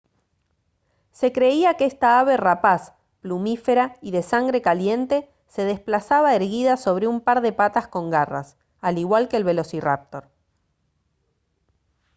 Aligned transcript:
se 1.11 1.31
creía 1.31 1.75
que 1.77 1.85
esta 1.85 2.19
ave 2.19 2.35
rapaz 2.35 2.95
plumífera 3.21 3.97
y 4.01 4.09
de 4.09 4.23
sangre 4.23 4.59
caliente 4.59 5.29
se 5.47 5.63
desplazaba 5.63 6.33
erguida 6.33 6.75
sobre 6.75 7.05
un 7.05 7.21
par 7.21 7.41
de 7.41 7.53
patas 7.53 7.87
con 7.87 8.09
garras 8.09 8.57
al 8.79 8.97
igual 8.97 9.27
que 9.27 9.37
el 9.37 9.43
velociráptor 9.43 10.27